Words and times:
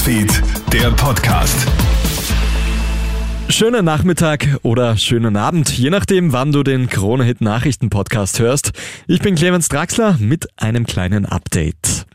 Newsfeed, 0.00 0.42
der 0.72 0.90
Podcast. 0.92 1.66
Schönen 3.50 3.84
Nachmittag 3.84 4.58
oder 4.62 4.96
schönen 4.96 5.36
Abend, 5.36 5.76
je 5.76 5.90
nachdem, 5.90 6.32
wann 6.32 6.52
du 6.52 6.62
den 6.62 6.88
Krone-Hit 6.88 7.42
Nachrichten-Podcast 7.42 8.38
hörst. 8.38 8.72
Ich 9.08 9.20
bin 9.20 9.34
Clemens 9.34 9.68
Draxler 9.68 10.16
mit 10.18 10.48
einem 10.56 10.86
kleinen 10.86 11.26
Update. 11.26 12.06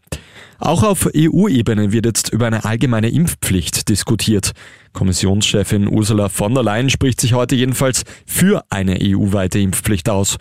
Auch 0.57 0.81
auf 0.81 1.09
EU-Ebene 1.15 1.91
wird 1.91 2.07
jetzt 2.07 2.29
über 2.29 2.47
eine 2.47 2.65
allgemeine 2.65 3.09
Impfpflicht 3.09 3.87
diskutiert. 3.87 4.53
Kommissionschefin 4.93 5.87
Ursula 5.87 6.29
von 6.29 6.55
der 6.55 6.63
Leyen 6.63 6.89
spricht 6.89 7.21
sich 7.21 7.33
heute 7.33 7.55
jedenfalls 7.55 8.03
für 8.25 8.63
eine 8.71 8.97
EU-weite 8.99 9.59
Impfpflicht 9.59 10.09
aus. 10.09 10.37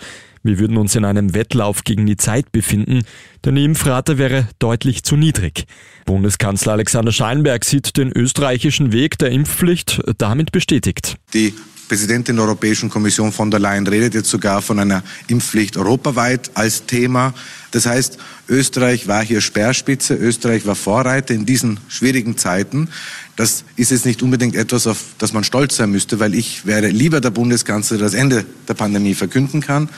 Wir 0.47 0.59
würden 0.59 0.77
uns 0.77 0.95
in 0.95 1.07
einem 1.07 1.33
Wettlauf 1.33 1.85
gegen 1.85 2.05
die 2.05 2.19
Zeit 2.19 2.53
befinden, 2.53 3.05
denn 3.47 3.55
die 3.55 3.65
Impfrate 3.65 4.19
wäre 4.19 4.47
deutlich 4.59 5.03
zu 5.03 5.17
niedrig. 5.17 5.65
Bundeskanzler 6.05 6.75
Alexander 6.75 7.13
Schallenberg 7.13 7.65
sieht 7.65 7.97
den 7.97 8.13
österreichischen 8.13 8.93
Weg 8.93 9.17
der 9.17 9.31
Impfpflicht 9.31 10.03
damit 10.19 10.53
bestätigt. 10.53 11.17
Die 11.33 11.55
Präsidentin 11.89 12.37
der 12.37 12.45
Europäischen 12.45 12.91
Kommission 12.91 13.33
von 13.33 13.51
der 13.51 13.61
Leyen 13.61 13.87
redet 13.87 14.13
jetzt 14.13 14.29
sogar 14.29 14.61
von 14.61 14.79
einer 14.79 15.03
Impfpflicht 15.29 15.79
europaweit 15.79 16.51
als 16.55 16.85
Thema. 16.85 17.33
Das 17.71 17.87
heißt, 17.87 18.19
Österreich 18.49 19.09
war 19.09 19.25
hier 19.25 19.41
Speerspitze, 19.41 20.15
Österreich 20.15 20.67
war 20.67 20.75
Vorreiter 20.75 21.33
in 21.33 21.47
diesen 21.47 21.81
schwierigen 21.89 22.37
Zeiten. 22.37 22.89
Das 23.37 23.65
ist 23.77 23.91
jetzt 23.91 24.07
nicht 24.07 24.23
unbedingt 24.23 24.57
etwas, 24.57 24.87
auf 24.87 24.99
das 25.19 25.33
man 25.33 25.45
stolz 25.45 25.77
sein 25.77 25.91
müsste, 25.91 26.21
weil 26.21 26.35
ich 26.35 26.67
wäre 26.67 26.89
lieber 26.89 27.21
der 27.21 27.31
Bundeskanzler, 27.31 27.97
der 27.97 28.07
das 28.07 28.15
Ende 28.15 28.45
der 28.69 28.75
Pandemie 28.75 29.15
verkünden 29.15 29.61
kann. 29.61 29.89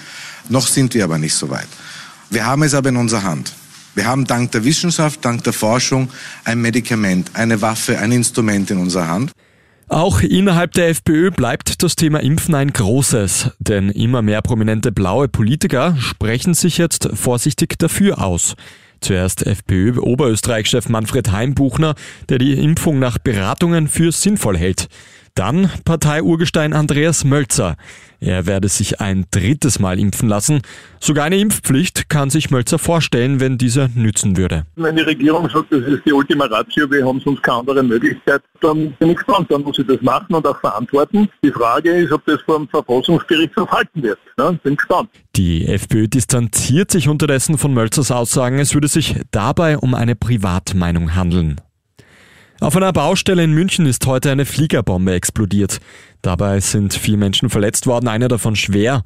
Noch 0.48 0.66
sind 0.66 0.94
wir 0.94 1.04
aber 1.04 1.18
nicht 1.18 1.34
so 1.34 1.50
weit. 1.50 1.68
Wir 2.30 2.46
haben 2.46 2.62
es 2.62 2.74
aber 2.74 2.88
in 2.88 2.96
unserer 2.96 3.22
Hand. 3.22 3.52
Wir 3.94 4.06
haben 4.06 4.26
dank 4.26 4.52
der 4.52 4.64
Wissenschaft, 4.64 5.24
dank 5.24 5.42
der 5.44 5.52
Forschung 5.52 6.10
ein 6.44 6.60
Medikament, 6.60 7.30
eine 7.34 7.62
Waffe, 7.62 7.98
ein 7.98 8.12
Instrument 8.12 8.70
in 8.70 8.78
unserer 8.78 9.08
Hand. 9.08 9.32
Auch 9.88 10.20
innerhalb 10.20 10.72
der 10.72 10.88
FPÖ 10.88 11.30
bleibt 11.30 11.82
das 11.82 11.94
Thema 11.94 12.20
Impfen 12.20 12.54
ein 12.56 12.72
großes, 12.72 13.52
denn 13.60 13.88
immer 13.88 14.20
mehr 14.20 14.42
prominente 14.42 14.90
blaue 14.90 15.28
Politiker 15.28 15.96
sprechen 15.98 16.54
sich 16.54 16.76
jetzt 16.76 17.08
vorsichtig 17.14 17.78
dafür 17.78 18.22
aus. 18.22 18.56
Zuerst 19.00 19.46
FPÖ-Oberösterreich-Chef 19.46 20.88
Manfred 20.88 21.30
Heimbuchner, 21.30 21.94
der 22.28 22.38
die 22.38 22.54
Impfung 22.54 22.98
nach 22.98 23.18
Beratungen 23.18 23.88
für 23.88 24.10
sinnvoll 24.10 24.58
hält. 24.58 24.88
Dann 25.36 25.70
Parteiurgestein 25.84 26.72
Andreas 26.72 27.22
Mölzer. 27.22 27.76
Er 28.20 28.46
werde 28.46 28.68
sich 28.68 29.02
ein 29.02 29.26
drittes 29.30 29.78
Mal 29.78 29.98
impfen 29.98 30.30
lassen. 30.30 30.62
Sogar 30.98 31.26
eine 31.26 31.36
Impfpflicht 31.36 32.08
kann 32.08 32.30
sich 32.30 32.50
Mölzer 32.50 32.78
vorstellen, 32.78 33.38
wenn 33.38 33.58
diese 33.58 33.90
nützen 33.94 34.38
würde. 34.38 34.64
Wenn 34.76 34.96
die 34.96 35.02
Regierung 35.02 35.46
sagt, 35.50 35.70
das 35.70 35.82
ist 35.82 36.06
die 36.06 36.12
Ultima 36.14 36.46
Ratio, 36.46 36.90
wir 36.90 37.06
haben 37.06 37.20
sonst 37.20 37.42
keine 37.42 37.58
andere 37.58 37.82
Möglichkeit, 37.82 38.40
dann 38.62 38.92
bin 38.92 39.10
ich 39.10 39.16
gespannt, 39.16 39.50
dann 39.50 39.60
muss 39.60 39.78
ich 39.78 39.86
das 39.86 40.00
machen 40.00 40.34
und 40.34 40.46
auch 40.46 40.58
verantworten. 40.58 41.28
Die 41.44 41.50
Frage 41.50 41.90
ist, 41.90 42.12
ob 42.12 42.24
das 42.24 42.40
vom 42.46 42.66
Verfassungsgericht 42.68 43.52
verhalten 43.52 44.02
wird. 44.02 44.18
Ja, 44.38 44.52
bin 44.52 44.74
gespannt. 44.74 45.10
Die 45.36 45.66
FPÖ 45.66 46.08
distanziert 46.08 46.90
sich 46.90 47.08
unterdessen 47.08 47.58
von 47.58 47.74
Mölzers 47.74 48.10
Aussagen, 48.10 48.58
es 48.58 48.72
würde 48.72 48.88
sich 48.88 49.16
dabei 49.32 49.76
um 49.76 49.94
eine 49.94 50.16
Privatmeinung 50.16 51.14
handeln. 51.14 51.60
Auf 52.58 52.74
einer 52.74 52.92
Baustelle 52.92 53.44
in 53.44 53.52
München 53.52 53.84
ist 53.84 54.06
heute 54.06 54.30
eine 54.30 54.46
Fliegerbombe 54.46 55.12
explodiert. 55.12 55.78
Dabei 56.22 56.60
sind 56.60 56.94
vier 56.94 57.18
Menschen 57.18 57.50
verletzt 57.50 57.86
worden, 57.86 58.08
einer 58.08 58.28
davon 58.28 58.56
schwer. 58.56 59.02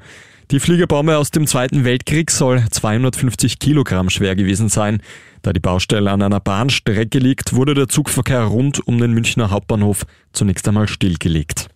Die 0.53 0.61
Fliegerbombe 0.61 1.17
aus 1.17 1.33
dem 1.33 1.49
Zweiten 1.49 1.85
Weltkrieg 1.85 2.31
soll 2.31 2.65
250 2.71 3.59
Kilogramm 3.59 4.09
schwer 4.09 4.37
gewesen 4.37 4.69
sein. 4.69 5.03
Da 5.43 5.53
die 5.53 5.61
Baustelle 5.61 6.11
an 6.13 6.23
einer 6.23 6.39
Bahnstrecke 6.39 7.19
liegt, 7.19 7.53
wurde 7.53 7.75
der 7.75 7.89
Zugverkehr 7.89 8.43
rund 8.43 8.87
um 8.87 8.99
den 8.99 9.13
Münchner 9.13 9.51
Hauptbahnhof 9.51 10.07
zunächst 10.33 10.67
einmal 10.69 10.87
stillgelegt. 10.87 11.69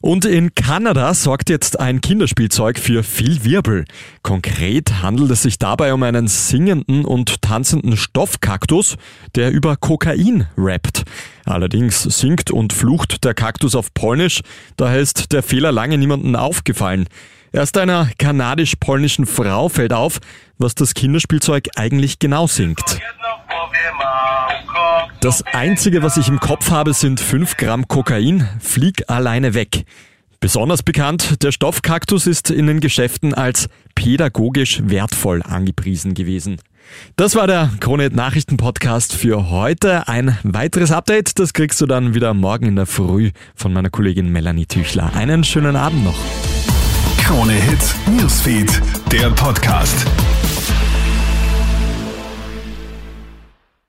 Und 0.00 0.24
in 0.24 0.54
Kanada 0.54 1.12
sorgt 1.14 1.50
jetzt 1.50 1.78
ein 1.78 2.00
Kinderspielzeug 2.00 2.78
für 2.78 3.02
viel 3.02 3.44
Wirbel. 3.44 3.84
Konkret 4.22 5.02
handelt 5.02 5.30
es 5.30 5.42
sich 5.42 5.58
dabei 5.58 5.92
um 5.92 6.02
einen 6.02 6.28
singenden 6.28 7.04
und 7.04 7.42
tanzenden 7.42 7.96
Stoffkaktus, 7.96 8.96
der 9.34 9.50
über 9.50 9.76
Kokain 9.76 10.46
rappt. 10.56 11.04
Allerdings 11.44 12.02
singt 12.02 12.50
und 12.50 12.72
flucht 12.72 13.24
der 13.24 13.34
Kaktus 13.34 13.74
auf 13.74 13.92
Polnisch, 13.94 14.40
daher 14.76 15.00
ist 15.00 15.32
der 15.32 15.42
Fehler 15.42 15.72
lange 15.72 15.98
niemandem 15.98 16.36
aufgefallen. 16.36 17.06
Erst 17.52 17.76
einer 17.78 18.08
kanadisch-polnischen 18.18 19.26
Frau 19.26 19.68
fällt 19.68 19.92
auf, 19.92 20.20
was 20.58 20.74
das 20.76 20.94
Kinderspielzeug 20.94 21.68
eigentlich 21.74 22.20
genau 22.20 22.46
singt. 22.46 23.00
Das 25.20 25.42
Einzige, 25.52 26.02
was 26.02 26.16
ich 26.16 26.28
im 26.28 26.40
Kopf 26.40 26.70
habe, 26.70 26.94
sind 26.94 27.20
5 27.20 27.56
Gramm 27.56 27.88
Kokain. 27.88 28.48
Flieg 28.60 29.04
alleine 29.08 29.54
weg. 29.54 29.84
Besonders 30.40 30.82
bekannt, 30.82 31.42
der 31.42 31.52
Stoffkaktus 31.52 32.26
ist 32.26 32.50
in 32.50 32.66
den 32.66 32.80
Geschäften 32.80 33.34
als 33.34 33.68
pädagogisch 33.94 34.80
wertvoll 34.84 35.42
angepriesen 35.42 36.14
gewesen. 36.14 36.56
Das 37.16 37.34
war 37.34 37.46
der 37.46 37.70
Kronet 37.80 38.14
Nachrichten 38.14 38.56
Podcast 38.56 39.14
für 39.14 39.50
heute. 39.50 40.08
Ein 40.08 40.38
weiteres 40.42 40.92
Update, 40.92 41.38
das 41.38 41.52
kriegst 41.52 41.78
du 41.82 41.86
dann 41.86 42.14
wieder 42.14 42.32
morgen 42.32 42.64
in 42.64 42.76
der 42.76 42.86
Früh 42.86 43.32
von 43.54 43.74
meiner 43.74 43.90
Kollegin 43.90 44.32
Melanie 44.32 44.64
Tüchler. 44.64 45.14
Einen 45.14 45.44
schönen 45.44 45.76
Abend 45.76 46.04
noch. 46.04 46.18
Krone 47.22 47.52
Hits, 47.52 47.94
Newsfeed, 48.06 48.80
der 49.12 49.30
Podcast. 49.30 50.06